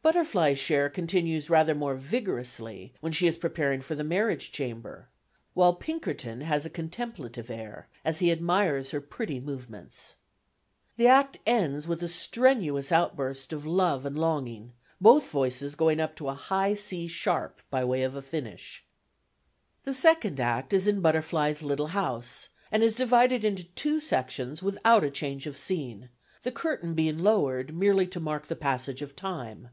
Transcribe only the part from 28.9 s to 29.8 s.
of time.